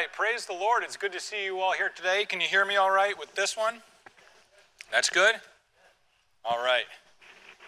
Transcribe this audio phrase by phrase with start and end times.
[0.00, 0.82] right, praise the Lord.
[0.82, 2.24] It's good to see you all here today.
[2.24, 3.82] Can you hear me all right with this one?
[4.90, 5.34] That's good?
[6.42, 6.86] All right,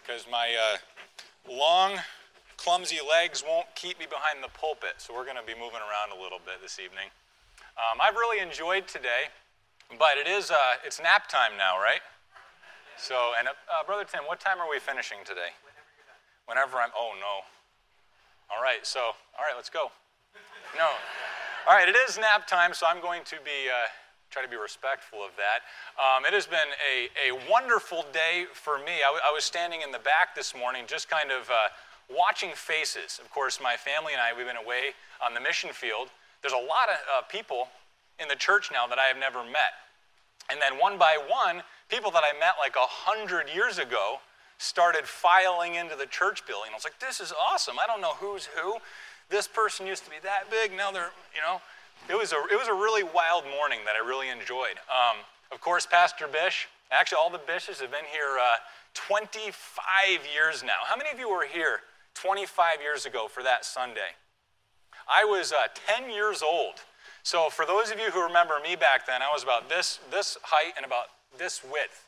[0.00, 0.78] because my uh,
[1.52, 2.00] long,
[2.56, 6.16] clumsy legs won't keep me behind the pulpit, so we're going to be moving around
[6.16, 7.12] a little bit this evening.
[7.76, 9.28] Um, I've really enjoyed today,
[9.98, 12.00] but it is, uh, it's nap time now, right?
[12.96, 13.52] So, and uh,
[13.84, 15.52] Brother Tim, what time are we finishing today?
[16.46, 17.44] Whenever I'm, oh no.
[18.48, 19.00] All right, so,
[19.36, 19.92] all right, let's go.
[20.78, 20.88] No.
[21.68, 23.86] All right, it is nap time, so I'm going to be uh,
[24.30, 25.62] try to be respectful of that.
[25.94, 28.98] Um, it has been a, a wonderful day for me.
[28.98, 31.70] I, w- I was standing in the back this morning, just kind of uh,
[32.10, 33.20] watching faces.
[33.22, 36.08] Of course, my family and I we've been away on the mission field.
[36.42, 37.68] There's a lot of uh, people
[38.18, 39.86] in the church now that I have never met,
[40.50, 44.18] and then one by one, people that I met like a hundred years ago
[44.58, 46.70] started filing into the church building.
[46.72, 47.78] I was like, this is awesome.
[47.78, 48.82] I don't know who's who
[49.32, 51.60] this person used to be that big, now they're, you know,
[52.08, 54.76] it was a, it was a really wild morning that I really enjoyed.
[54.92, 55.16] Um,
[55.50, 58.60] of course, Pastor Bish, actually, all the Bishes have been here uh,
[58.94, 59.56] 25
[60.32, 60.84] years now.
[60.84, 61.80] How many of you were here
[62.14, 64.14] 25 years ago for that Sunday?
[65.08, 66.74] I was uh, 10 years old.
[67.24, 70.36] So, for those of you who remember me back then, I was about this, this
[70.42, 71.06] height and about
[71.38, 72.06] this width.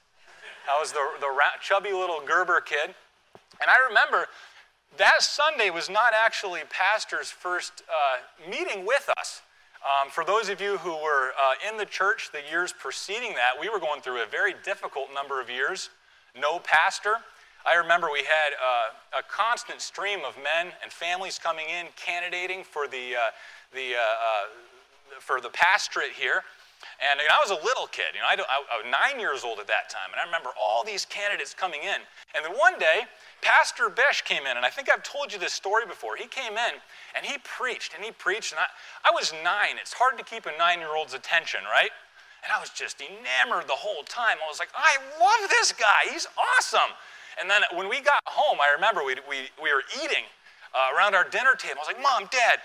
[0.69, 1.29] I was the, the
[1.63, 2.95] chubby little Gerber kid.
[3.61, 4.27] And I remember
[4.99, 9.43] that Sunday was not actually Pastor's first uh, meeting with us.
[9.85, 13.53] Um, for those of you who were uh, in the church the years preceding that,
[13.61, 15.91] we were going through a very difficult number of years.
[16.41, 17.17] No pastor.
[17.67, 22.65] I remember we had uh, a constant stream of men and families coming in, candidating
[22.65, 23.31] for the, uh,
[23.75, 26.43] the, uh, uh, for the pastorate here.
[27.03, 28.15] And you know, I was a little kid.
[28.15, 30.85] You know, I, I, was nine years old at that time, and I remember all
[30.85, 32.01] these candidates coming in.
[32.35, 33.07] And then one day,
[33.43, 36.17] Pastor Bish came in, and I think I've told you this story before.
[36.17, 36.75] He came in
[37.17, 38.69] and he preached and he preached, and I,
[39.09, 39.77] I was nine.
[39.81, 41.93] It's hard to keep a nine year old's attention, right?
[42.45, 44.37] And I was just enamored the whole time.
[44.45, 46.13] I was like, I love this guy.
[46.13, 46.93] He's awesome.
[47.41, 50.29] And then when we got home, I remember we, we, we were eating
[50.75, 51.79] uh, around our dinner table.
[51.79, 52.59] I was like, Mom, Dad,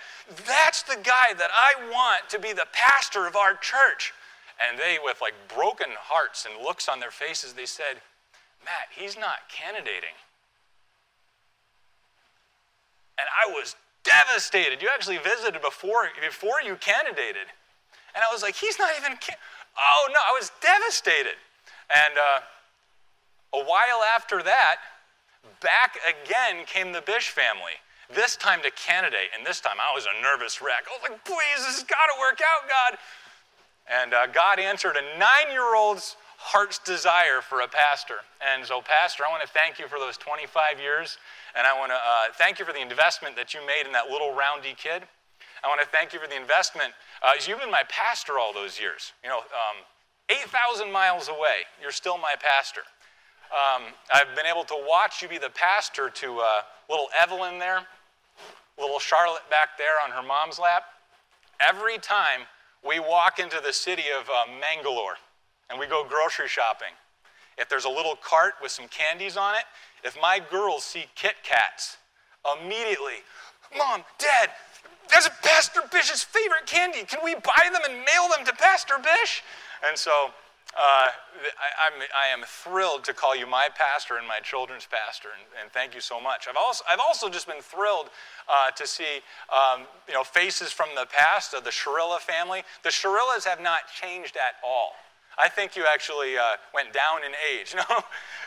[0.46, 4.12] that's the guy that I want to be the pastor of our church.
[4.60, 8.02] And they, with like broken hearts and looks on their faces, they said,
[8.64, 10.18] Matt, he's not candidating.
[13.16, 14.82] And I was devastated.
[14.82, 17.48] You actually visited before, before you candidated.
[18.14, 19.38] And I was like, he's not even, can-.
[19.78, 21.38] oh no, I was devastated.
[21.94, 24.76] And uh, a while after that,
[25.60, 27.80] back again came the Bish family.
[28.14, 30.84] This time to candidate, and this time I was a nervous wreck.
[30.86, 32.98] I was like, please, this has got to work out, God.
[33.86, 38.24] And uh, God answered a nine year old's heart's desire for a pastor.
[38.40, 41.18] And so, Pastor, I want to thank you for those 25 years.
[41.54, 44.08] And I want to uh, thank you for the investment that you made in that
[44.08, 45.02] little roundy kid.
[45.62, 46.94] I want to thank you for the investment.
[47.22, 49.12] Uh, you've been my pastor all those years.
[49.22, 49.84] You know, um,
[50.30, 52.82] 8,000 miles away, you're still my pastor.
[53.50, 57.82] Um, I've been able to watch you be the pastor to uh, little Evelyn there,
[58.80, 60.84] little Charlotte back there on her mom's lap.
[61.66, 62.40] Every time
[62.86, 65.16] we walk into the city of uh, Mangalore
[65.68, 66.94] and we go grocery shopping,
[67.58, 69.64] if there's a little cart with some candies on it,
[70.02, 71.98] if my girls see Kit Kats,
[72.58, 73.20] immediately,
[73.76, 74.50] Mom, Dad,
[75.12, 77.04] that's Pastor Bish's favorite candy.
[77.04, 79.42] Can we buy them and mail them to Pastor Bish?
[79.86, 80.30] And so
[80.76, 81.10] uh, I,
[81.86, 85.72] I'm, I am thrilled to call you my pastor and my children's pastor, and, and
[85.72, 86.46] thank you so much.
[86.48, 88.10] I've also, I've also just been thrilled
[88.48, 89.20] uh, to see
[89.50, 92.62] um, you know, faces from the past of the Sharilla family.
[92.82, 94.92] The Sharillas have not changed at all.
[95.38, 97.74] I think you actually uh, went down in age.
[97.80, 98.02] No,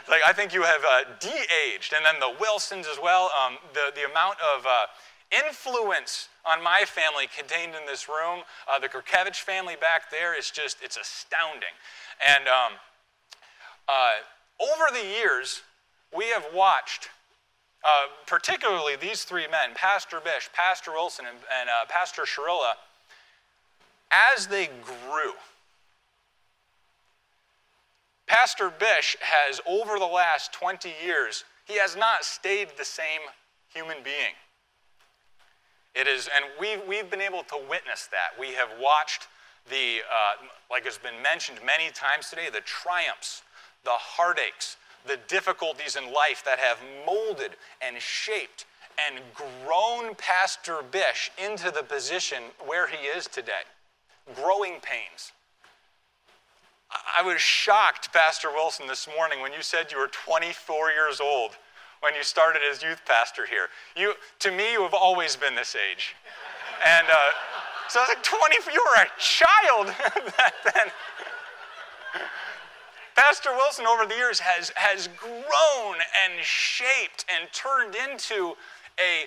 [0.09, 3.31] like I think you have uh, de-aged, and then the Wilsons as well.
[3.31, 4.85] Um, the the amount of uh,
[5.33, 10.51] influence on my family contained in this room, uh, the Kurkevich family back there is
[10.51, 11.73] just it's astounding.
[12.25, 12.73] And um,
[13.87, 14.13] uh,
[14.61, 15.61] over the years,
[16.15, 17.09] we have watched.
[17.85, 22.75] Uh, particularly these three men, Pastor Bish, Pastor Wilson, and, and Pastor Sharilla,
[24.09, 25.33] as they grew,
[28.27, 33.21] Pastor Bish has, over the last 20 years, he has not stayed the same
[33.73, 34.33] human being.
[35.95, 38.39] It is, and we've, we've been able to witness that.
[38.39, 39.27] We have watched
[39.69, 43.43] the, uh, like has been mentioned many times today, the triumphs,
[43.83, 47.51] the heartaches, the difficulties in life that have molded
[47.81, 48.65] and shaped
[49.07, 53.65] and grown Pastor Bish into the position where he is today.
[54.35, 55.31] Growing pains,
[57.17, 61.57] I was shocked, Pastor Wilson, this morning when you said you were 24 years old
[62.03, 63.69] when you started as youth pastor here.
[63.95, 66.15] You, to me, you have always been this age.
[66.85, 67.15] And uh,
[67.87, 69.87] So I was like, 20, you were a child
[70.37, 70.91] back then.
[73.15, 75.95] Pastor Wilson over the years has, has grown
[76.25, 78.55] and shaped and turned into
[78.99, 79.23] a,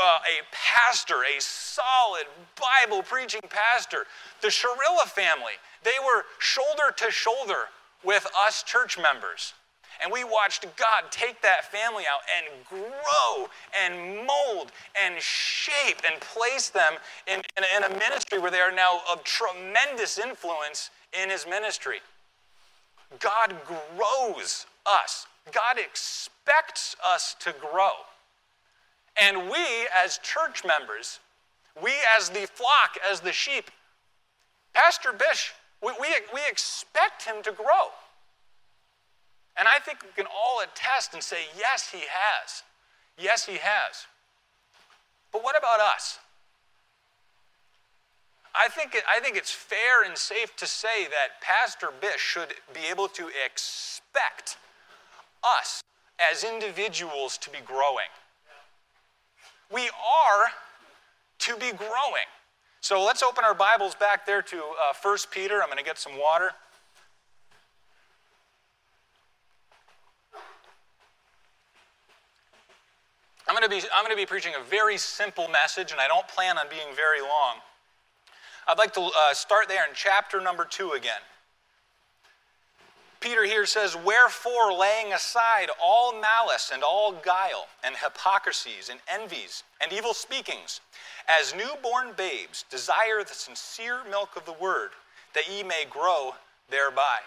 [0.00, 2.26] uh, a pastor, a solid
[2.60, 4.06] Bible preaching pastor.
[4.40, 7.70] The Sharilla family, they were shoulder to shoulder
[8.04, 9.54] with us church members.
[10.02, 13.48] And we watched God take that family out and grow
[13.84, 16.94] and mold and shape and place them
[17.26, 20.90] in, in, in, a ministry where they are now of tremendous influence
[21.22, 22.00] in His ministry.
[23.20, 27.90] God grows us, God expects us to grow.
[29.20, 31.20] And we, as church members,
[31.80, 33.70] we, as the flock, as the sheep,
[34.72, 35.52] Pastor Bish,
[35.82, 37.90] we, we, we expect him to grow.
[39.58, 42.62] And I think we can all attest and say, yes, he has.
[43.18, 44.06] Yes, he has.
[45.32, 46.18] But what about us?
[48.54, 52.80] I think, I think it's fair and safe to say that Pastor Bish should be
[52.90, 54.58] able to expect
[55.42, 55.82] us
[56.30, 58.12] as individuals to be growing.
[59.72, 60.48] We are
[61.38, 62.28] to be growing.
[62.80, 65.62] So let's open our Bibles back there to uh, 1 Peter.
[65.62, 66.50] I'm going to get some water.
[73.48, 76.06] I'm going, to be, I'm going to be preaching a very simple message, and I
[76.08, 77.56] don't plan on being very long.
[78.68, 81.20] I'd like to uh, start there in chapter number two again.
[83.22, 89.62] Peter here says, Wherefore, laying aside all malice and all guile, and hypocrisies, and envies,
[89.80, 90.80] and evil speakings,
[91.28, 94.90] as newborn babes, desire the sincere milk of the word,
[95.34, 96.32] that ye may grow
[96.68, 97.18] thereby.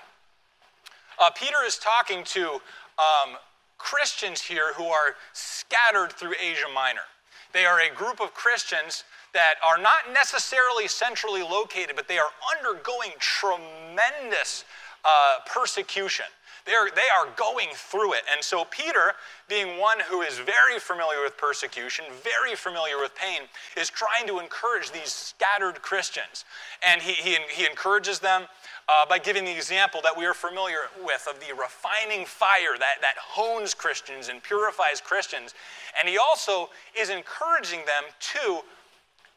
[1.21, 2.59] Uh, Peter is talking to
[2.99, 3.37] um,
[3.77, 7.07] Christians here who are scattered through Asia Minor.
[7.53, 12.31] They are a group of Christians that are not necessarily centrally located, but they are
[12.57, 14.65] undergoing tremendous
[15.03, 16.25] uh, persecution.
[16.65, 18.23] They're, they are going through it.
[18.33, 19.13] And so, Peter,
[19.47, 23.41] being one who is very familiar with persecution, very familiar with pain,
[23.77, 26.43] is trying to encourage these scattered Christians.
[26.85, 28.45] And he, he, he encourages them
[28.87, 33.01] uh, by giving the example that we are familiar with of the refining fire that,
[33.01, 35.53] that hones Christians and purifies Christians.
[35.99, 38.03] And he also is encouraging them
[38.33, 38.61] to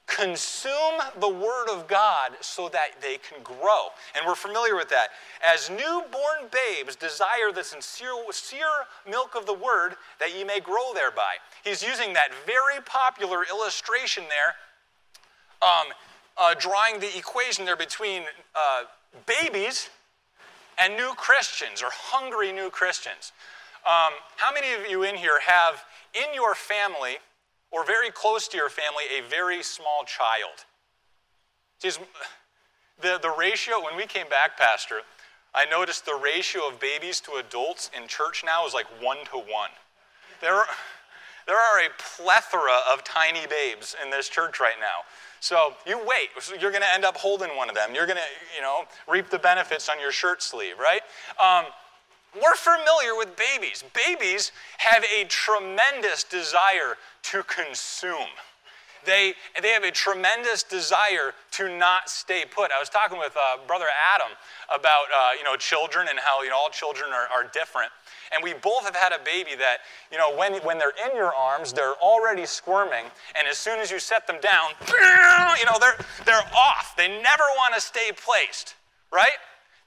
[0.06, 3.88] consume the Word of God so that they can grow.
[4.16, 5.08] And we're familiar with that.
[5.46, 8.08] As newborn babes desire the sincere,
[9.08, 11.36] milk of the Word that ye may grow thereby.
[11.62, 14.54] He's using that very popular illustration there,
[15.62, 15.88] um,
[16.36, 18.22] uh, drawing the equation there between
[18.54, 18.84] uh,
[19.26, 19.90] babies
[20.78, 23.32] and new Christians or hungry new Christians.
[23.86, 25.84] Um, how many of you in here have
[26.14, 27.16] in your family
[27.70, 30.64] or very close to your family a very small child?
[31.78, 31.90] See,
[33.00, 35.00] the, the ratio, when we came back, Pastor,
[35.54, 39.38] I noticed the ratio of babies to adults in church now is like one to
[39.38, 39.70] one.
[40.40, 40.62] There,
[41.46, 45.06] there are a plethora of tiny babes in this church right now.
[45.40, 46.30] So you wait.
[46.60, 47.94] You're going to end up holding one of them.
[47.94, 51.00] You're going to, you know, reap the benefits on your shirt sleeve, right?
[51.42, 51.70] Um,
[52.34, 53.84] we're familiar with babies.
[53.94, 58.28] Babies have a tremendous desire to consume.
[59.06, 62.70] They, they have a tremendous desire to not stay put.
[62.76, 64.36] I was talking with uh, Brother Adam
[64.68, 67.90] about uh, you know, children and how you know, all children are, are different.
[68.34, 69.78] And we both have had a baby that,
[70.12, 73.04] you know, when, when they're in your arms, they're already squirming.
[73.38, 74.70] And as soon as you set them down,
[75.58, 76.94] you know, they're, they're off.
[76.96, 78.74] They never want to stay placed,
[79.12, 79.38] right?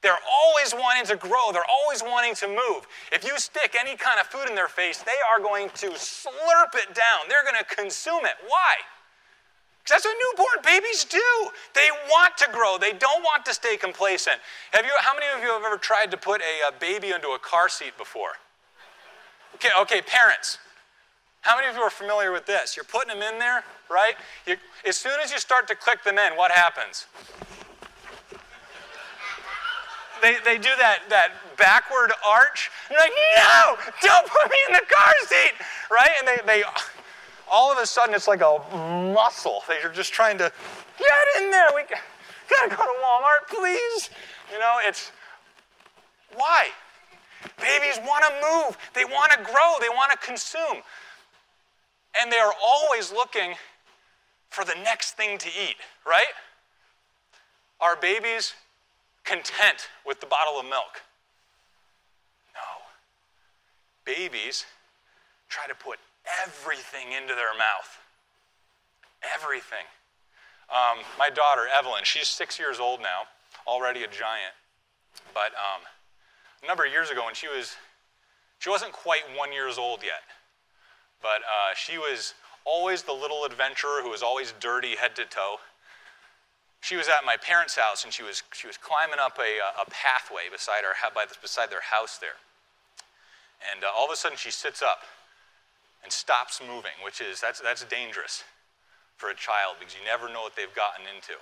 [0.02, 1.52] They're always wanting to grow.
[1.54, 2.88] They're always wanting to move.
[3.12, 6.74] If you stick any kind of food in their face, they are going to slurp
[6.74, 7.30] it down.
[7.30, 8.34] They're going to consume it.
[8.48, 8.74] Why?
[9.84, 11.50] Because that's what newborn babies do.
[11.74, 12.78] They want to grow.
[12.78, 14.38] They don't want to stay complacent.
[14.72, 17.30] Have you, how many of you have ever tried to put a, a baby into
[17.30, 18.34] a car seat before?
[19.56, 20.60] Okay, okay, parents.
[21.42, 22.76] How many of you are familiar with this?
[22.78, 24.14] You're putting them in there, right?
[24.46, 27.08] You, as soon as you start to click them in, what happens?
[30.22, 32.70] they, they do that, that backward arch.
[32.88, 35.54] And you're like, no, don't put me in the car seat,
[35.90, 36.12] right?
[36.20, 36.64] And they, they,
[37.52, 38.60] all of a sudden, it's like a
[39.14, 39.62] muscle.
[39.68, 40.52] that you're just trying to
[40.98, 41.68] get in there.
[41.76, 41.84] We
[42.50, 44.10] gotta go to Walmart, please.
[44.52, 45.12] You know, it's
[46.36, 46.68] why?
[47.60, 50.82] Babies want to move, they want to grow, they want to consume.
[52.22, 53.56] And they are always looking
[54.50, 56.34] for the next thing to eat, right?
[57.80, 58.54] Are babies
[59.24, 61.02] content with the bottle of milk.
[62.54, 62.62] No.
[64.06, 64.66] Babies
[65.50, 68.00] try to put everything into their mouth.
[69.36, 69.86] Everything.
[70.72, 73.28] Um, my daughter, Evelyn, she's six years old now,
[73.68, 74.56] already a giant.
[75.34, 75.82] But um,
[76.64, 77.76] a number of years ago when she was,
[78.60, 80.24] she wasn't quite one years old yet,
[81.22, 85.58] but uh, she was always the little adventurer who was always dirty head to toe.
[86.80, 89.86] She was at my parents' house and she was, she was climbing up a, a
[89.90, 92.40] pathway beside, our, by beside their house there.
[93.72, 95.00] And uh, all of a sudden she sits up
[96.04, 98.44] and stops moving, which is, that's, that's dangerous
[99.18, 101.38] for a child because you never know what they've gotten into.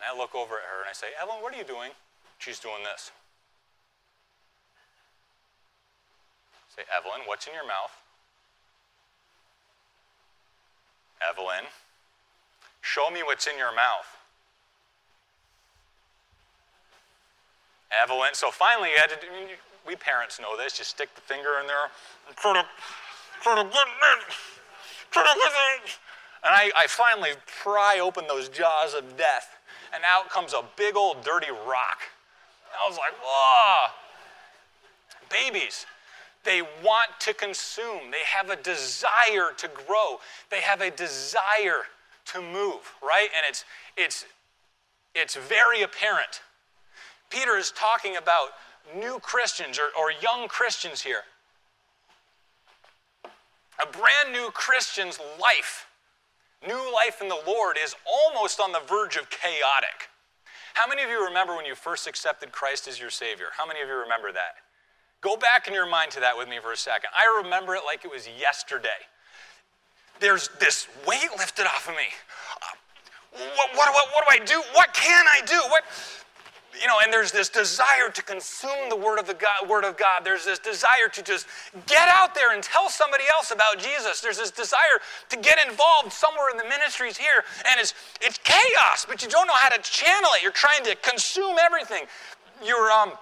[0.00, 1.90] And I look over at her and I say, Evelyn, what are you doing?
[2.38, 3.12] She's doing this.
[6.74, 7.92] Say, Evelyn, what's in your mouth?
[11.22, 11.64] Evelyn,
[12.80, 14.08] show me what's in your mouth.
[18.02, 19.16] Evelyn, so finally you had to
[19.86, 21.92] we parents know this, you stick the finger in there
[23.42, 25.98] try to get it.
[26.44, 27.30] And I, I finally
[27.62, 29.56] pry open those jaws of death,
[29.94, 32.00] and out comes a big old dirty rock.
[32.66, 33.92] And I was like, whoa.
[35.30, 35.86] Babies,
[36.44, 38.10] they want to consume.
[38.10, 40.20] They have a desire to grow.
[40.50, 41.84] They have a desire
[42.26, 43.28] to move, right?
[43.36, 43.64] And it's,
[43.96, 44.26] it's,
[45.14, 46.42] it's very apparent.
[47.30, 48.50] Peter is talking about
[48.94, 51.22] new Christians or, or young Christians here.
[53.82, 55.86] A brand new Christian's life,
[56.66, 60.10] new life in the Lord, is almost on the verge of chaotic.
[60.74, 63.46] How many of you remember when you first accepted Christ as your Savior?
[63.56, 64.56] How many of you remember that?
[65.20, 67.10] Go back in your mind to that with me for a second.
[67.16, 69.08] I remember it like it was yesterday.
[70.20, 72.10] There's this weight lifted off of me.
[72.60, 74.62] Uh, what, what, what, what do I do?
[74.74, 75.58] What can I do?
[75.68, 75.84] What,
[76.80, 79.96] you know, and there's this desire to consume the word of the God, word of
[79.96, 80.24] God.
[80.24, 81.46] There's this desire to just
[81.86, 84.20] get out there and tell somebody else about Jesus.
[84.20, 84.98] There's this desire
[85.30, 89.46] to get involved somewhere in the ministries here, and it's it's chaos, but you don't
[89.46, 90.42] know how to channel it.
[90.42, 92.04] You're trying to consume everything.
[92.64, 93.12] You're um,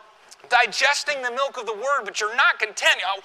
[0.49, 2.97] digesting the milk of the word, but you're not content.
[3.01, 3.23] Know,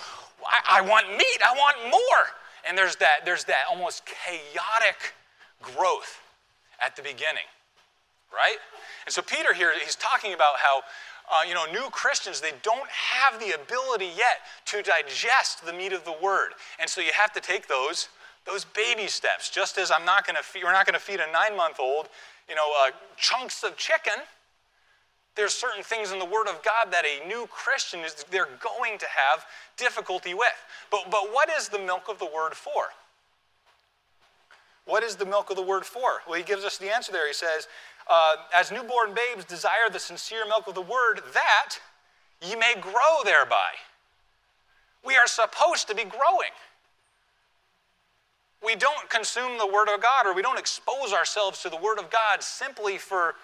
[0.48, 1.40] I, I want meat.
[1.46, 2.24] I want more.
[2.68, 5.14] And there's that there's that almost chaotic
[5.62, 6.22] growth
[6.84, 7.48] at the beginning,
[8.34, 8.58] right?
[9.06, 10.82] And so Peter here, he's talking about how,
[11.32, 15.94] uh, you know, new Christians, they don't have the ability yet to digest the meat
[15.94, 16.52] of the word.
[16.80, 18.10] And so you have to take those,
[18.46, 19.50] those baby steps.
[19.50, 22.10] Just as I'm not going to feed, we're not going to feed a nine-month-old,
[22.50, 24.14] you know, uh, chunks of chicken.
[25.36, 28.98] There's certain things in the Word of God that a new Christian is they're going
[28.98, 29.46] to have
[29.78, 30.58] difficulty with.
[30.90, 32.86] But, but what is the milk of the Word for?
[34.88, 36.22] What is the milk of the Word for?
[36.26, 37.28] Well, he gives us the answer there.
[37.28, 37.68] He says,
[38.10, 41.76] uh, as newborn babes desire the sincere milk of the word, that
[42.42, 43.72] ye may grow thereby.
[45.06, 46.56] We are supposed to be growing.
[48.64, 52.00] We don't consume the Word of God or we don't expose ourselves to the Word
[52.00, 53.36] of God simply for,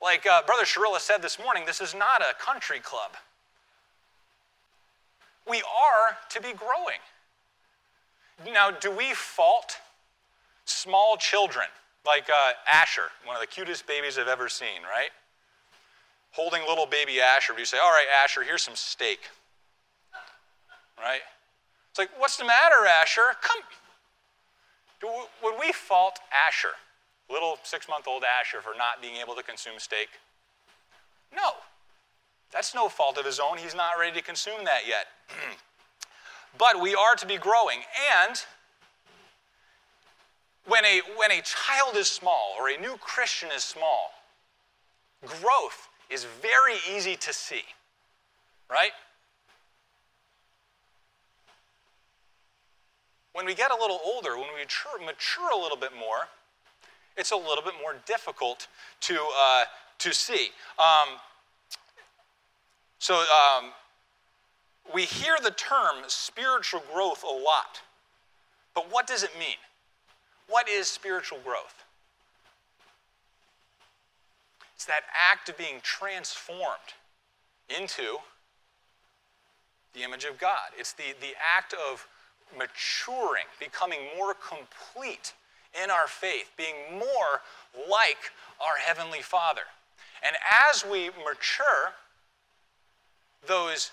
[0.00, 3.12] like uh, Brother Sharilla said this morning, this is not a country club.
[5.48, 7.00] We are to be growing.
[8.52, 9.76] Now, do we fault
[10.64, 11.66] small children
[12.04, 15.10] like uh, Asher, one of the cutest babies I've ever seen, right?
[16.32, 19.20] Holding little baby Asher, you say, All right, Asher, here's some steak.
[20.98, 21.20] Right?
[21.90, 23.36] It's like, What's the matter, Asher?
[23.40, 23.62] Come.
[25.00, 25.08] Do,
[25.42, 26.74] would we fault Asher,
[27.30, 30.08] little six month old Asher, for not being able to consume steak?
[31.34, 31.52] No.
[32.52, 33.58] That's no fault of his own.
[33.58, 35.06] He's not ready to consume that yet.
[36.58, 37.80] but we are to be growing.
[38.20, 38.42] And
[40.66, 44.12] when a, when a child is small or a new Christian is small,
[45.26, 47.62] growth is very easy to see,
[48.70, 48.92] right?
[53.32, 56.28] When we get a little older, when we mature, mature a little bit more,
[57.16, 58.68] it's a little bit more difficult
[59.00, 59.64] to, uh,
[59.98, 60.50] to see.
[60.78, 61.16] Um,
[62.98, 63.72] so um,
[64.94, 67.80] we hear the term spiritual growth a lot,
[68.74, 69.56] but what does it mean?
[70.48, 71.84] What is spiritual growth?
[74.74, 76.94] It's that act of being transformed
[77.68, 78.18] into
[79.94, 80.70] the image of God.
[80.76, 82.06] It's the, the act of
[82.58, 85.34] maturing, becoming more complete
[85.82, 87.40] in our faith, being more
[87.88, 89.62] like our Heavenly Father.
[90.22, 90.36] And
[90.70, 91.94] as we mature,
[93.46, 93.90] those,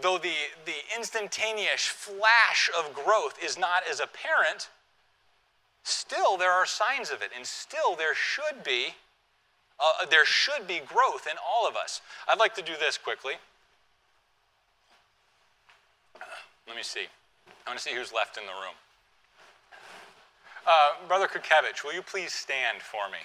[0.00, 4.68] though the, the instantaneous flash of growth is not as apparent,
[5.82, 8.94] still there are signs of it, and still there should be
[9.78, 12.02] uh, there should be growth in all of us.
[12.28, 13.34] I'd like to do this quickly.
[16.66, 17.06] Let me see.
[17.66, 18.74] I want to see who's left in the room.
[20.66, 23.18] Uh, Brother Kukevich, will you please stand for me?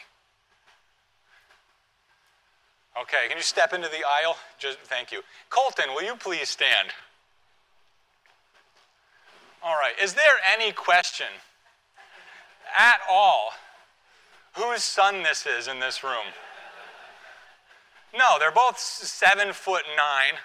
[3.00, 4.38] Okay, can you step into the aisle?
[4.58, 5.22] Just thank you.
[5.50, 6.90] Colton, will you please stand?
[9.62, 9.94] All right.
[10.02, 11.28] Is there any question
[12.78, 13.52] at all
[14.54, 16.34] whose son this is in this room?
[18.18, 20.40] No, they're both seven foot nine.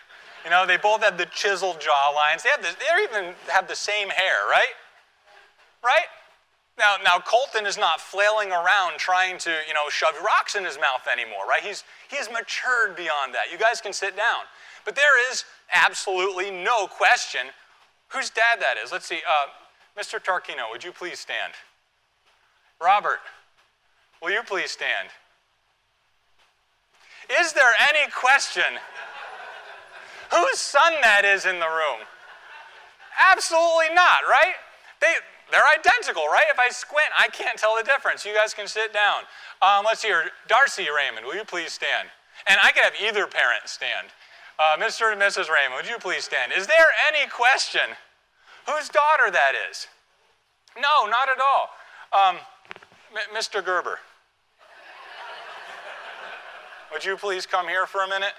[0.45, 2.43] You know, they both have the chiseled jaw lines.
[2.43, 4.75] They have the, they even have the same hair, right?
[5.85, 6.09] Right?
[6.79, 10.77] Now, now Colton is not flailing around trying to, you know, shove rocks in his
[10.77, 11.63] mouth anymore, right?
[11.63, 13.53] He's he's matured beyond that.
[13.53, 14.49] You guys can sit down.
[14.85, 17.53] But there is absolutely no question
[18.09, 18.91] whose dad that is.
[18.91, 19.21] Let's see.
[19.29, 20.19] Uh, Mr.
[20.19, 21.53] Tarquino, would you please stand?
[22.81, 23.21] Robert,
[24.23, 25.09] will you please stand?
[27.41, 28.81] Is there any question
[30.33, 32.01] whose son that is in the room?
[33.33, 34.57] Absolutely not, right?
[35.01, 35.15] They,
[35.53, 36.49] they're identical, right?
[36.51, 38.25] If I squint, I can't tell the difference.
[38.25, 39.29] You guys can sit down.
[39.61, 42.09] Um, let's hear Darcy Raymond, will you please stand?
[42.49, 44.09] And I could have either parent stand.
[44.59, 45.13] Uh, Mr.
[45.13, 45.49] and Mrs.
[45.49, 46.53] Raymond, would you please stand?
[46.57, 47.95] Is there any question
[48.67, 49.87] whose daughter that is?
[50.77, 51.71] No, not at all.
[52.13, 52.37] Um,
[53.13, 53.65] M- Mr.
[53.65, 53.99] Gerber,
[56.93, 58.35] would you please come here for a minute?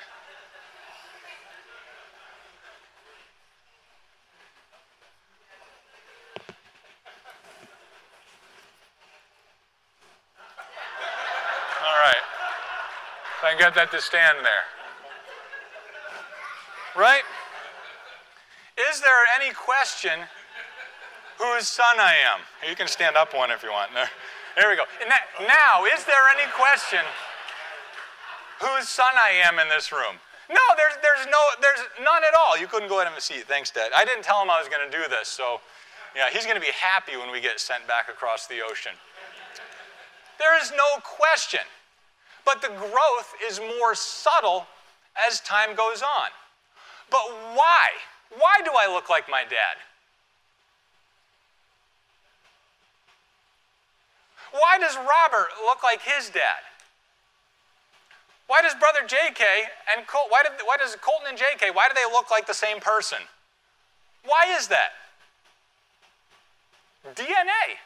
[11.83, 12.15] All right.
[13.37, 14.65] If I can get that to stand there.
[16.95, 17.23] Right?
[18.89, 20.19] Is there any question
[21.37, 22.69] whose son I am?
[22.69, 23.91] You can stand up one if you want.
[24.55, 24.83] There, we go.
[25.47, 26.99] Now, is there any question
[28.59, 30.19] whose son I am in this room?
[30.49, 32.59] No, there's, there's, no, there's none at all.
[32.59, 33.47] You couldn't go ahead and have a seat.
[33.47, 33.91] Thanks, Dad.
[33.95, 35.61] I didn't tell him I was going to do this, so
[36.15, 38.91] yeah, he's going to be happy when we get sent back across the ocean.
[40.39, 41.61] There is no question.
[42.43, 44.65] But the growth is more subtle
[45.27, 46.29] as time goes on.
[47.09, 47.21] But
[47.55, 47.87] why?
[48.37, 49.77] Why do I look like my dad?
[54.51, 56.63] Why does Robert look like his dad?
[58.47, 59.43] Why does brother JK
[59.95, 62.53] and Col- why, did, why does Colton and JK, why do they look like the
[62.53, 63.19] same person?
[64.25, 64.91] Why is that?
[67.15, 67.79] DNA.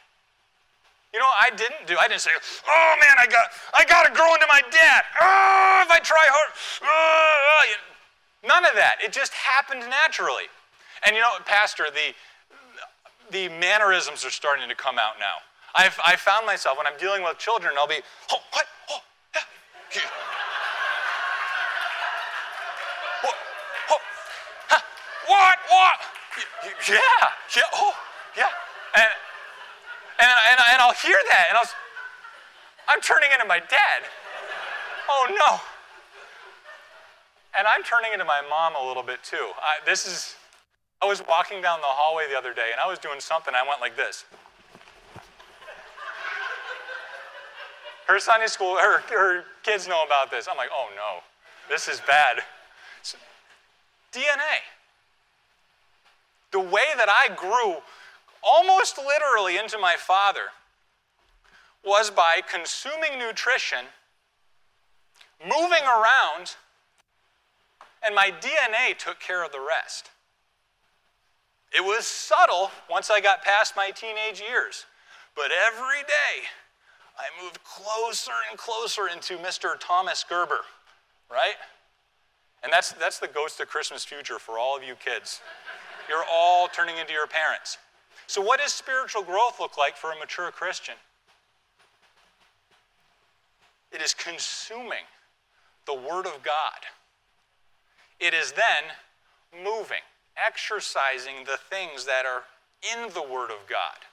[1.13, 1.95] You know, I didn't do.
[1.97, 2.32] I didn't say,
[2.67, 6.19] "Oh man, I got, I got to grow into my dad." Oh, if I try
[6.28, 6.51] hard,
[6.84, 8.45] oh.
[8.45, 8.97] none of that.
[9.01, 10.51] It just happened naturally.
[11.08, 12.13] And you know, Pastor, the
[13.32, 15.36] the mannerisms are starting to come out now.
[15.75, 18.65] I've I found myself when I'm dealing with children, I'll be, "Oh, what?
[18.89, 19.01] Oh,
[19.93, 20.01] yeah."
[23.21, 23.35] What?
[24.71, 24.81] Oh,
[25.27, 25.57] what?
[25.69, 25.99] What?
[26.88, 26.97] Yeah,
[27.55, 27.93] yeah, oh,
[28.38, 28.49] yeah.
[28.95, 29.11] And
[30.19, 31.69] and, and, and I'll hear that, and I'll,
[32.88, 34.07] I'm turning into my dad.
[35.09, 35.59] Oh no.
[37.57, 39.51] And I'm turning into my mom a little bit too.
[39.61, 40.35] I, this is,
[41.01, 43.53] I was walking down the hallway the other day, and I was doing something.
[43.55, 44.25] I went like this.
[48.07, 50.47] Her Sunday school, her, her kids know about this.
[50.49, 51.21] I'm like, oh no,
[51.69, 52.37] this is bad.
[53.01, 53.17] So,
[54.11, 54.61] DNA.
[56.51, 57.77] The way that I grew
[58.43, 60.51] almost literally into my father
[61.83, 63.85] was by consuming nutrition,
[65.43, 66.55] moving around,
[68.05, 70.11] and my DNA took care of the rest.
[71.75, 74.85] It was subtle once I got past my teenage years,
[75.35, 76.47] but every day
[77.17, 79.75] I moved closer and closer into Mr.
[79.80, 80.62] Thomas Gerber,
[81.32, 81.56] right?
[82.63, 85.41] And that's, that's the ghost of Christmas future for all of you kids.
[86.10, 87.78] You're all turning into your parents.
[88.28, 90.95] So, what does spiritual growth look like for a mature Christian?
[93.91, 95.06] It is consuming
[95.86, 96.82] the Word of God.
[98.19, 100.04] It is then moving,
[100.36, 102.43] exercising the things that are
[102.93, 104.04] in the Word of God,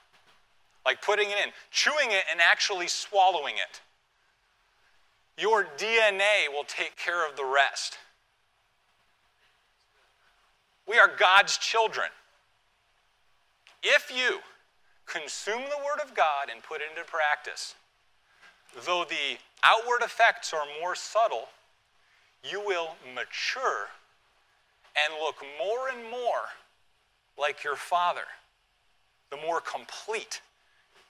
[0.85, 3.81] like putting it in, chewing it, and actually swallowing it.
[5.37, 7.97] Your DNA will take care of the rest.
[10.87, 12.07] We are God's children.
[13.81, 14.39] If you
[15.05, 17.75] consume the Word of God and put it into practice,
[18.85, 21.47] though the outward effects are more subtle,
[22.43, 23.87] you will mature
[24.95, 26.49] and look more and more
[27.37, 28.25] like your Father,
[29.31, 30.41] the more complete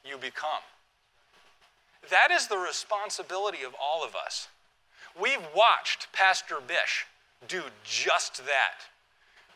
[0.03, 0.63] you become.
[2.09, 4.47] That is the responsibility of all of us.
[5.19, 7.05] We've watched Pastor Bish
[7.47, 8.87] do just that.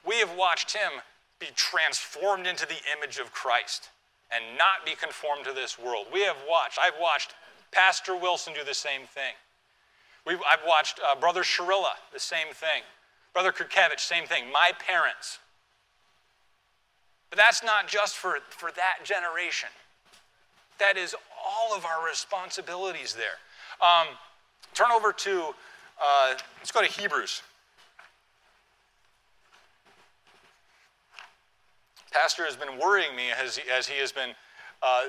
[0.06, 1.02] We have watched him
[1.40, 3.90] be transformed into the image of Christ.
[4.32, 6.08] and not be conformed to this world.
[6.12, 7.34] We have watched, I've watched
[7.72, 9.34] Pastor Wilson do the same thing.
[10.26, 12.84] We've, I've watched uh, Brother Sharilla, the same thing.
[13.34, 14.52] Brother Kirkevich, same thing.
[14.52, 15.40] My parents.
[17.30, 19.70] But that's not just for, for that generation.
[20.80, 23.38] That is all of our responsibilities there.
[23.82, 24.08] Um,
[24.74, 25.54] turn over to,
[26.02, 27.42] uh, let's go to Hebrews.
[32.12, 34.32] Pastor has been worrying me as he, as he has been
[34.82, 35.04] uh,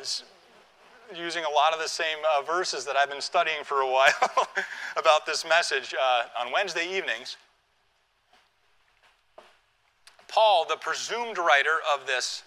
[1.16, 4.12] using a lot of the same uh, verses that I've been studying for a while
[4.96, 7.36] about this message uh, on Wednesday evenings.
[10.28, 12.42] Paul, the presumed writer of this,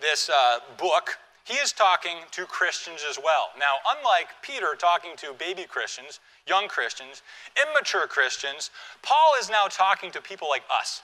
[0.00, 3.50] this uh, book, he is talking to Christians as well.
[3.56, 7.22] Now, unlike Peter talking to baby Christians, young Christians,
[7.54, 8.70] immature Christians,
[9.02, 11.02] Paul is now talking to people like us.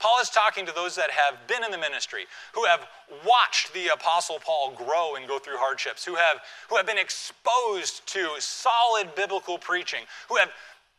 [0.00, 2.88] Paul is talking to those that have been in the ministry, who have
[3.24, 8.04] watched the Apostle Paul grow and go through hardships, who have, who have been exposed
[8.08, 10.50] to solid biblical preaching, who have,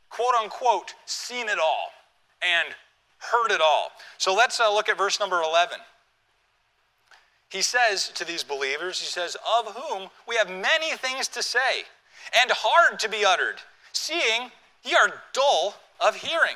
[0.09, 1.89] quote unquote, seen it all
[2.41, 2.73] and
[3.17, 3.89] heard it all.
[4.17, 5.79] So let's uh, look at verse number 11.
[7.49, 11.83] He says to these believers, He says, Of whom we have many things to say,
[12.41, 13.57] and hard to be uttered,
[13.93, 14.51] seeing
[14.83, 16.55] ye are dull of hearing.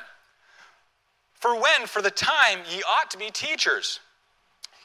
[1.34, 3.99] For when, for the time, ye ought to be teachers,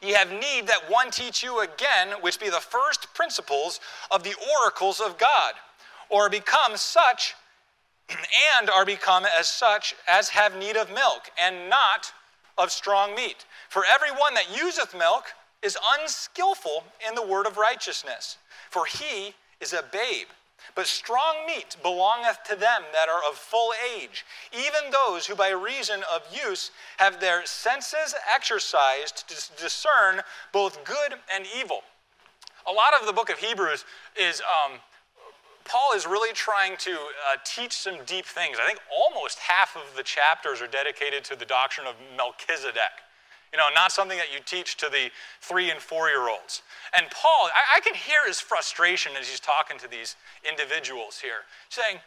[0.00, 4.34] ye have need that one teach you again, which be the first principles of the
[4.60, 5.54] oracles of God,
[6.10, 7.34] or become such,
[8.58, 12.12] and are become as such as have need of milk, and not
[12.56, 13.46] of strong meat.
[13.68, 15.32] For every one that useth milk
[15.64, 18.38] is unskillful in the word of righteousness,
[18.70, 20.28] for he is a babe.
[20.74, 25.50] But strong meat belongeth to them that are of full age, even those who by
[25.50, 30.22] reason of use have their senses exercised to discern
[30.52, 31.80] both good and evil.
[32.66, 33.84] A lot of the book of Hebrews
[34.16, 34.78] is, um,
[35.64, 38.56] Paul is really trying to uh, teach some deep things.
[38.62, 43.04] I think almost half of the chapters are dedicated to the doctrine of Melchizedek.
[43.52, 46.62] You know, not something that you teach to the three and four year olds.
[46.96, 50.16] And Paul, I, I can hear his frustration as he's talking to these
[50.48, 51.98] individuals here, saying,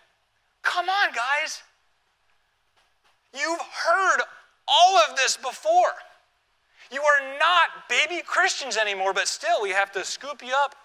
[0.61, 1.63] Come on, guys.
[3.33, 4.21] You've heard
[4.67, 5.93] all of this before.
[6.91, 10.75] You are not baby Christians anymore, but still, we have to scoop you up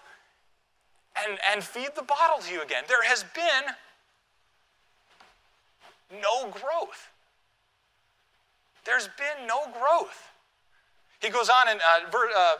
[1.27, 2.83] and, and feed the bottle to you again.
[2.87, 3.75] There has been
[6.21, 7.09] no growth.
[8.85, 10.32] There's been no growth.
[11.23, 12.55] He goes on in uh, uh,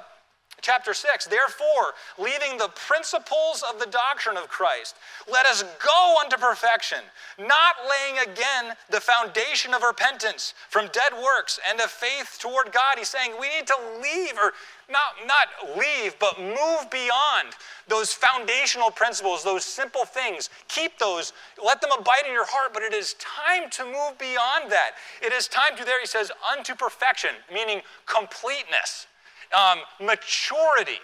[0.62, 4.96] chapter 6 Therefore, leaving the principles of the doctrine of Christ,
[5.32, 7.00] let us go unto perfection,
[7.40, 12.98] not laying again the foundation of repentance from dead works and of faith toward God.
[12.98, 14.54] He's saying we need to leave, or
[14.90, 17.56] not, not leave, but move beyond
[17.88, 20.50] those foundational principles, those simple things.
[20.68, 24.72] Keep those, let them abide in your heart, but it is time to move beyond
[24.72, 24.92] that.
[25.22, 29.08] It is time to, there he says, unto perfection, meaning completeness,
[29.54, 31.00] um, maturity.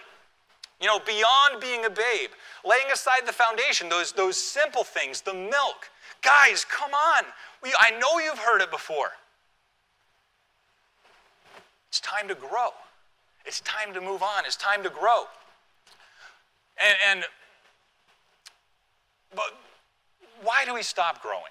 [0.80, 2.30] You know, beyond being a babe,
[2.64, 5.90] laying aside the foundation, those, those simple things, the milk.
[6.22, 7.24] Guys, come on.
[7.62, 9.10] We, I know you've heard it before.
[11.90, 12.70] It's time to grow.
[13.44, 14.44] It's time to move on.
[14.46, 15.24] It's time to grow.
[16.78, 17.24] And, and
[19.34, 19.56] but
[20.42, 21.42] why do we stop growing?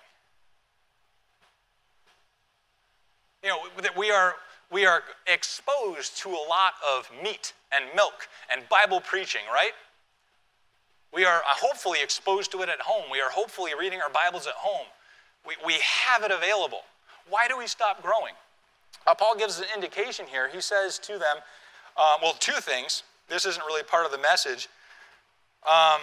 [3.44, 4.36] You know, that we are
[4.72, 9.74] we are exposed to a lot of meat and milk and Bible preaching, right?
[11.14, 13.06] We are uh, hopefully exposed to it at home.
[13.12, 14.86] We are hopefully reading our Bibles at home.
[15.48, 16.82] We, we have it available.
[17.30, 18.34] Why do we stop growing?
[19.08, 20.50] Uh, Paul gives an indication here.
[20.50, 21.38] He says to them,
[21.98, 23.04] uh, well, two things.
[23.28, 24.70] This isn't really part of the message.
[25.68, 26.02] Um,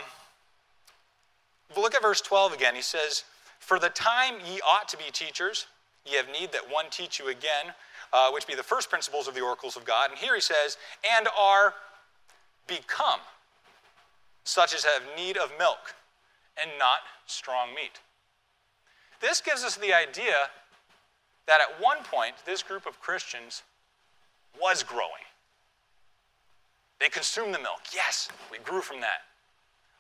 [1.77, 2.75] look at verse 12 again.
[2.75, 3.25] He says,
[3.59, 5.67] For the time ye ought to be teachers,
[6.05, 7.73] ye have need that one teach you again,
[8.13, 10.11] uh, which be the first principles of the oracles of God.
[10.11, 10.77] And here he says,
[11.17, 11.75] And are
[12.67, 13.21] become
[14.45, 15.95] such as have need of milk
[16.61, 18.01] and not strong meat.
[19.21, 20.51] This gives us the idea
[21.47, 23.63] that at one point, this group of Christians
[24.61, 25.27] was growing.
[27.01, 27.81] They consumed the milk.
[27.95, 29.27] Yes, we grew from that.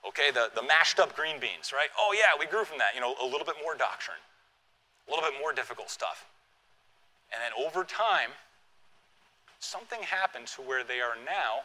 [0.06, 1.88] Okay, the, the mashed up green beans, right?
[1.98, 2.94] Oh, yeah, we grew from that.
[2.94, 4.18] You know, a little bit more doctrine,
[5.08, 6.24] a little bit more difficult stuff.
[7.32, 8.30] And then over time,
[9.58, 11.64] something happened to where they are now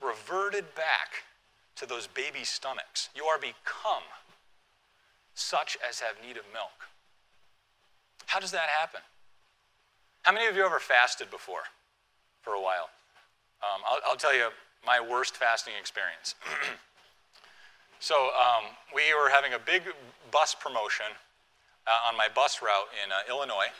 [0.00, 1.24] reverted back
[1.76, 3.08] to those baby stomachs.
[3.14, 4.04] You are become
[5.34, 6.88] such as have need of milk.
[8.26, 9.00] How does that happen?
[10.22, 11.62] How many of you ever fasted before?
[12.46, 12.88] for a while.
[13.60, 14.50] Um, I'll, I'll, tell you
[14.86, 16.36] my worst fasting experience.
[17.98, 19.82] so um, we were having a big
[20.30, 21.06] bus promotion
[21.86, 23.70] uh, on my bus route in uh, Illinois.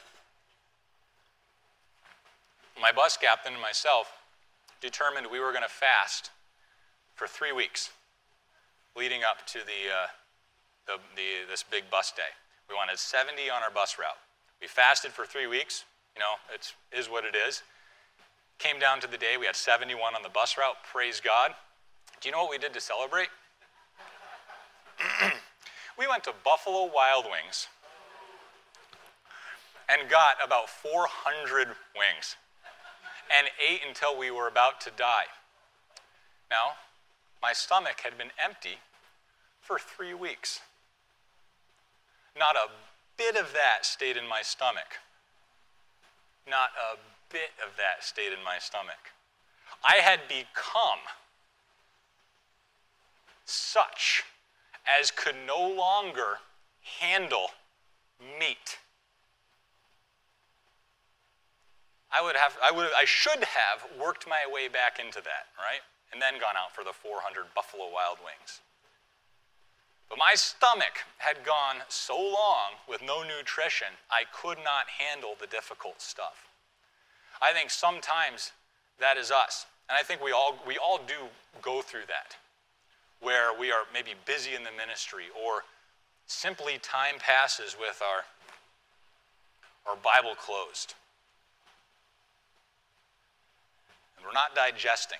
[2.80, 4.12] My bus captain and myself
[4.80, 6.30] determined we were going to fast
[7.14, 7.90] for three weeks
[8.96, 10.06] leading up to the, uh,
[10.86, 12.32] the, the, this big bus day.
[12.68, 14.18] We wanted 70 on our bus route.
[14.60, 15.84] We fasted for three weeks.
[16.14, 17.62] You know, it is what it is.
[18.58, 20.76] Came down to the day, we had 71 on the bus route.
[20.90, 21.52] Praise God.
[22.20, 23.28] Do you know what we did to celebrate?
[25.98, 27.68] we went to Buffalo Wild Wings
[29.88, 32.36] and got about 400 wings
[33.36, 35.26] and ate until we were about to die.
[36.50, 36.74] Now,
[37.42, 38.78] my stomach had been empty
[39.60, 40.60] for three weeks.
[42.38, 42.68] Not a
[43.16, 44.98] bit of that stayed in my stomach.
[46.48, 46.98] Not a
[47.32, 49.12] bit of that stayed in my stomach.
[49.88, 51.00] I had become
[53.44, 54.24] such
[55.00, 56.38] as could no longer
[57.00, 57.50] handle
[58.38, 58.78] meat.
[62.12, 65.82] I would have, I would, I should have worked my way back into that, right?
[66.12, 68.60] And then gone out for the 400 Buffalo Wild Wings.
[70.08, 75.48] But my stomach had gone so long with no nutrition, I could not handle the
[75.48, 76.46] difficult stuff.
[77.42, 78.52] I think sometimes
[79.00, 79.66] that is us.
[79.88, 81.28] And I think we all, we all do
[81.62, 82.36] go through that,
[83.20, 85.64] where we are maybe busy in the ministry or
[86.26, 88.24] simply time passes with our,
[89.90, 90.94] our Bible closed.
[94.16, 95.18] And we're not digesting.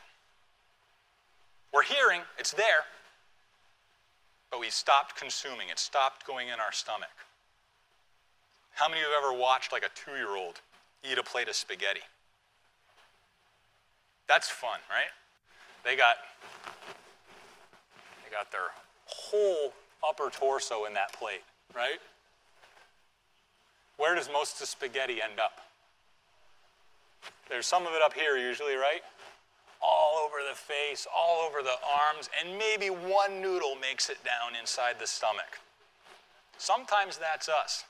[1.72, 2.84] We're hearing, it's there,
[4.50, 5.68] but we stopped consuming.
[5.68, 7.10] It stopped going in our stomach.
[8.74, 10.60] How many of you have ever watched like a two year old
[11.02, 12.00] eat a plate of spaghetti?
[14.28, 15.10] That's fun, right?
[15.84, 16.16] They got
[18.24, 18.68] they got their
[19.06, 19.72] whole
[20.06, 21.42] upper torso in that plate,
[21.74, 22.00] right?
[23.96, 25.60] Where does most of the spaghetti end up?
[27.48, 29.02] There's some of it up here usually, right?
[29.82, 34.58] all over the face, all over the arms, and maybe one noodle makes it down
[34.58, 35.60] inside the stomach.
[36.58, 37.84] Sometimes that's us.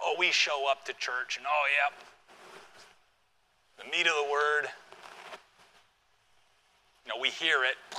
[0.00, 1.98] Oh, we show up to church and, oh, yep,
[3.78, 4.68] the meat of the word.
[7.04, 7.76] You know, we hear it.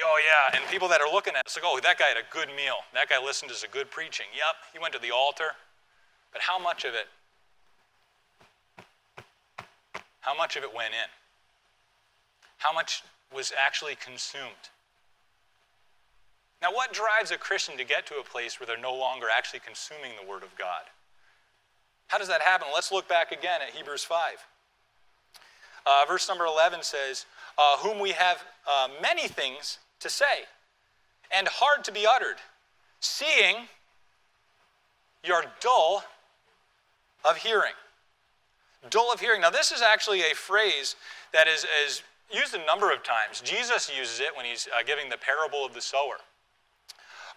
[0.00, 0.56] Oh, yeah.
[0.56, 2.76] And people that are looking at us like, oh, that guy had a good meal.
[2.94, 4.26] That guy listened to some good preaching.
[4.30, 5.58] Yep, he went to the altar.
[6.32, 7.08] But how much of it?
[10.28, 11.08] How much of it went in?
[12.58, 13.02] how much
[13.34, 14.70] was actually consumed.
[16.60, 19.60] Now, what drives a Christian to get to a place where they're no longer actually
[19.60, 20.82] consuming the Word of God?
[22.08, 22.68] How does that happen?
[22.74, 24.18] Let's look back again at Hebrews 5.
[25.86, 30.46] Uh, verse number 11 says, uh, Whom we have uh, many things to say,
[31.30, 32.36] and hard to be uttered,
[32.98, 33.68] seeing
[35.22, 36.02] you're dull
[37.24, 37.74] of hearing.
[38.90, 39.40] Dull of hearing.
[39.40, 40.96] Now, this is actually a phrase
[41.32, 43.40] that is, is used a number of times.
[43.40, 46.16] Jesus uses it when he's uh, giving the parable of the sower.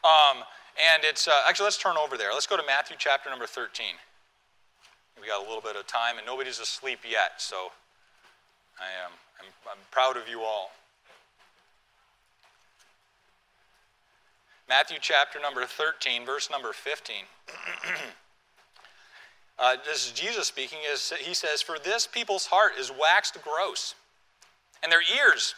[0.04, 0.44] Um,
[0.78, 2.30] and it's uh, actually, let's turn over there.
[2.34, 3.86] Let's go to Matthew chapter number 13.
[5.20, 7.72] We got a little bit of time, and nobody's asleep yet, so
[8.80, 10.72] I am I'm, I'm proud of you all.
[14.70, 17.16] Matthew chapter number 13, verse number 15.
[19.62, 20.80] uh, this is Jesus speaking.
[20.92, 23.96] Is he says, "For this people's heart is waxed gross."
[24.84, 25.56] and their ears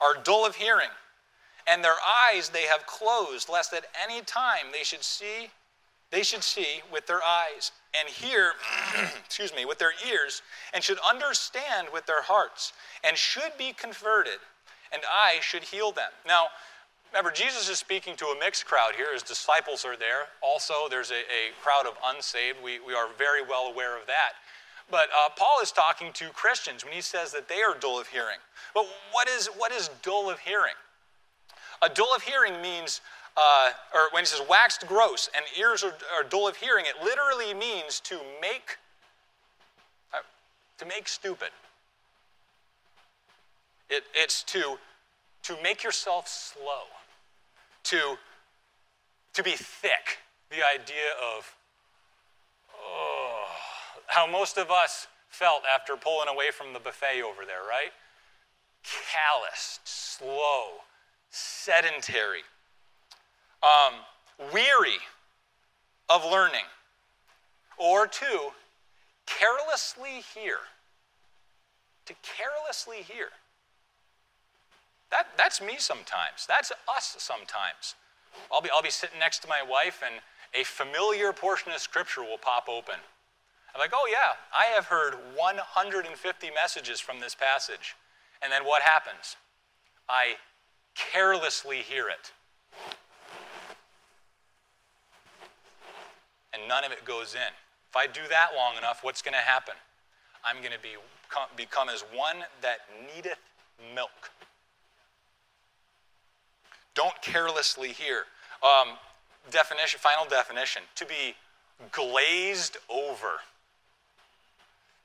[0.00, 0.90] are dull of hearing,
[1.66, 1.96] and their
[2.32, 5.50] eyes they have closed, lest at any time they should see,
[6.10, 8.52] they should see with their eyes, and hear,
[9.24, 12.72] excuse me, with their ears, and should understand with their hearts,
[13.04, 14.38] and should be converted,
[14.92, 16.10] and I should heal them.
[16.26, 16.46] Now,
[17.12, 19.12] remember, Jesus is speaking to a mixed crowd here.
[19.12, 20.28] His disciples are there.
[20.42, 22.58] Also, there's a, a crowd of unsaved.
[22.62, 24.32] We, we are very well aware of that.
[24.90, 28.06] But uh, Paul is talking to Christians when he says that they are dull of
[28.06, 28.38] hearing.
[28.74, 30.74] But what is, what is dull of hearing?
[31.82, 33.00] A dull of hearing means,
[33.36, 37.04] uh, or when he says waxed gross and ears are, are dull of hearing, it
[37.04, 38.78] literally means to make,
[40.12, 40.18] uh,
[40.78, 41.50] to make stupid.
[43.90, 44.78] It, it's to,
[45.44, 46.84] to make yourself slow,
[47.88, 48.16] to,
[49.34, 50.18] to be thick.
[50.50, 51.54] The idea of,
[52.74, 53.46] oh,
[54.06, 57.92] how most of us felt after pulling away from the buffet over there, right?
[58.82, 60.82] Calloused, slow,
[61.30, 62.42] sedentary,
[63.62, 63.94] um,
[64.52, 64.98] weary
[66.08, 66.64] of learning.
[67.78, 68.50] Or two,
[69.26, 70.58] carelessly hear
[72.08, 73.28] to carelessly hear.
[75.10, 76.46] That, that's me sometimes.
[76.46, 77.94] That's us sometimes.
[78.52, 80.20] I'll be, I'll be sitting next to my wife, and
[80.54, 82.96] a familiar portion of Scripture will pop open.
[83.74, 87.96] I'm like, oh, yeah, I have heard 150 messages from this passage.
[88.42, 89.36] And then what happens?
[90.08, 90.34] I
[90.94, 92.32] carelessly hear it.
[96.52, 97.52] And none of it goes in.
[97.90, 99.74] If I do that long enough, what's going to happen?
[100.44, 100.96] I'm going to be,
[101.56, 102.78] become as one that
[103.14, 103.38] needeth
[103.94, 104.30] milk.
[106.98, 108.24] Don't carelessly hear.
[108.60, 108.96] Um,
[109.52, 111.36] definition, final definition to be
[111.92, 113.38] glazed over.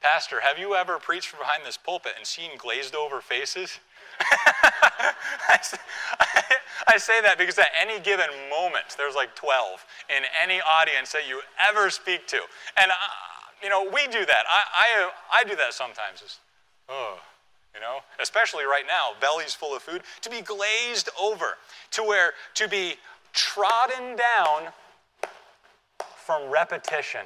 [0.02, 3.80] Pastor, have you ever preached from behind this pulpit and seen glazed over faces?
[6.88, 9.86] I say that because at any given moment, there's like 12
[10.18, 12.38] in any audience that you ever speak to.
[12.76, 12.96] And, uh,
[13.62, 14.44] you know, we do that.
[14.50, 16.40] I, I, I do that sometimes.
[16.90, 17.20] Oh,
[17.74, 20.04] you know, especially right now, bellies full of food.
[20.22, 21.58] To be glazed over,
[21.92, 22.96] to where, to be
[23.34, 24.72] trodden down
[26.16, 27.22] from repetition.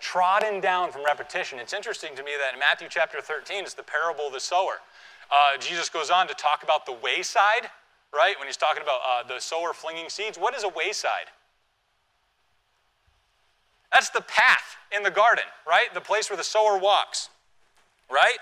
[0.00, 1.58] Trodden down from repetition.
[1.58, 4.80] It's interesting to me that in Matthew chapter 13, it's the parable of the sower.
[5.30, 7.68] Uh, Jesus goes on to talk about the wayside,
[8.14, 8.38] right?
[8.38, 10.38] When he's talking about uh, the sower flinging seeds.
[10.38, 11.30] What is a wayside?
[13.92, 15.92] That's the path in the garden, right?
[15.92, 17.30] The place where the sower walks,
[18.10, 18.38] right?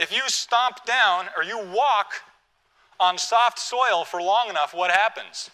[0.00, 2.14] If you stomp down or you walk
[2.98, 5.50] on soft soil for long enough, what happens?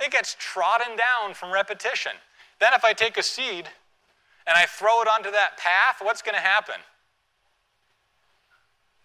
[0.00, 2.12] It gets trodden down from repetition.
[2.60, 3.68] Then, if I take a seed
[4.46, 6.76] and I throw it onto that path, what's going to happen?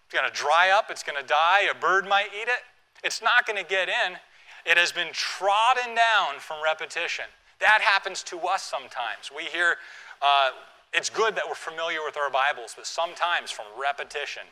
[0.04, 2.62] It's going to dry up, it's going to die, a bird might eat it.
[3.02, 4.16] It's not going to get in.
[4.64, 7.24] It has been trodden down from repetition.
[7.58, 9.30] That happens to us sometimes.
[9.34, 9.76] We hear,
[10.22, 10.50] uh,
[10.92, 14.42] it's good that we're familiar with our Bibles, but sometimes from repetition.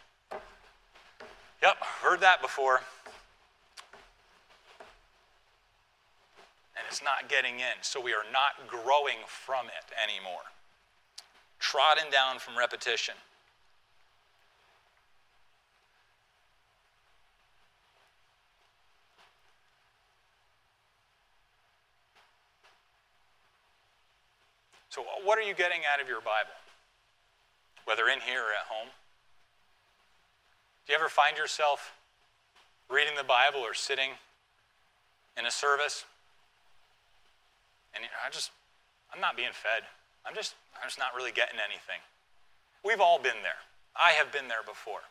[1.62, 2.82] Yep, heard that before.
[6.76, 10.42] And it's not getting in, so we are not growing from it anymore
[11.58, 13.14] trodden down from repetition.
[24.98, 26.58] So, what are you getting out of your Bible?
[27.84, 28.88] Whether in here or at home?
[30.84, 31.92] Do you ever find yourself
[32.90, 34.10] reading the Bible or sitting
[35.38, 36.04] in a service
[37.94, 38.50] and I just,
[39.14, 39.84] I'm not being fed?
[40.26, 42.02] I'm just, I'm just not really getting anything.
[42.84, 43.62] We've all been there.
[43.94, 45.06] I have been there before.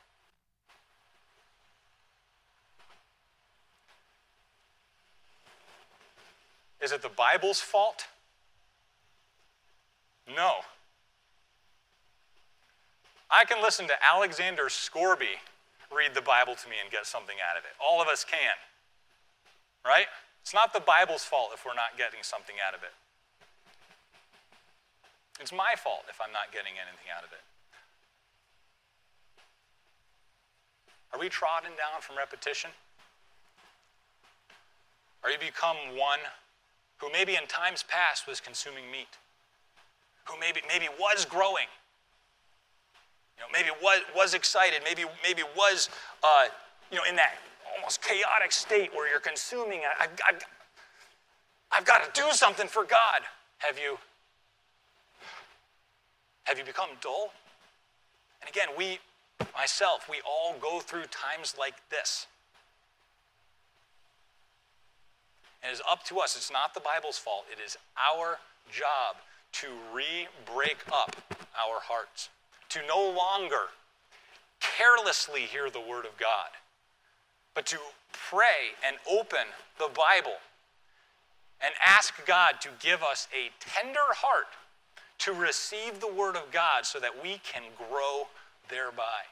[6.82, 8.08] Is it the Bible's fault?
[10.36, 10.62] No.
[13.30, 15.40] I can listen to Alexander Scourby
[15.92, 17.72] read the Bible to me and get something out of it.
[17.80, 18.56] All of us can.
[19.86, 20.08] Right?
[20.42, 22.92] It's not the Bible's fault if we're not getting something out of it.
[25.40, 27.44] It's my fault if I'm not getting anything out of it.
[31.14, 32.72] Are we trodden down from repetition?
[35.24, 36.20] Are you become one
[36.98, 39.18] who maybe in times past was consuming meat,
[40.30, 41.68] who maybe, maybe was growing,
[43.38, 45.90] you know, maybe was, was excited, maybe, maybe was
[46.24, 46.48] uh,
[46.92, 47.36] you know, in that
[47.76, 50.34] almost chaotic state where you're consuming, I, I, I,
[51.72, 53.22] I've got to do something for God.
[53.60, 53.98] Have you
[56.46, 57.34] have you become dull?
[58.40, 59.00] And again, we,
[59.54, 62.26] myself, we all go through times like this.
[65.62, 66.38] And it's up to us.
[66.38, 67.44] It's not the Bible's fault.
[67.52, 68.40] It is our
[68.72, 69.18] job
[69.62, 71.16] to re break up
[71.58, 72.30] our hearts,
[72.70, 73.68] to no longer
[74.60, 76.50] carelessly hear the Word of God,
[77.54, 77.78] but to
[78.12, 79.48] pray and open
[79.80, 80.38] the Bible
[81.62, 84.48] and ask God to give us a tender heart
[85.20, 88.28] to receive the Word of God so that we can grow
[88.70, 89.26] thereby.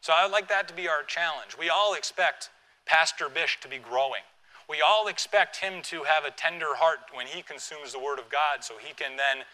[0.00, 1.56] So I'd like that to be our challenge.
[1.58, 2.50] We all expect
[2.84, 4.22] Pastor Bish to be growing.
[4.68, 8.28] We all expect him to have a tender heart when he consumes the Word of
[8.28, 9.44] God so he can then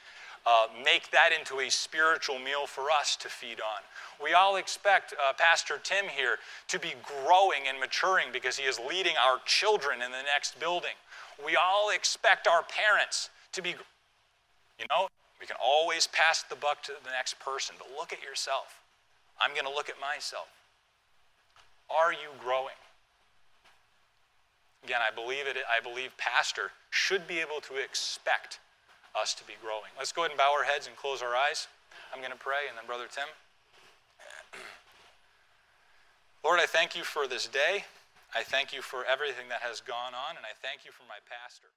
[0.47, 3.83] uh, make that into a spiritual meal for us to feed on.
[4.23, 6.39] We all expect uh, Pastor Tim here
[6.69, 10.97] to be growing and maturing because he is leading our children in the next building.
[11.45, 13.75] We all expect our parents to be
[14.79, 15.07] you know,
[15.41, 18.83] we can always pass the buck to the next person, but look at yourself.
[19.41, 20.49] I'm going to look at myself.
[21.91, 22.79] Are you growing?
[24.85, 25.57] Again, I believe it.
[25.71, 28.59] I believe pastor should be able to expect
[29.15, 29.91] us to be growing.
[29.97, 31.69] Let's go ahead and bow our heads and close our eyes.
[32.13, 33.29] I'm going to pray, and then Brother Tim.
[36.45, 37.85] Lord, I thank you for this day.
[38.35, 41.21] I thank you for everything that has gone on, and I thank you for my
[41.25, 41.73] pastor.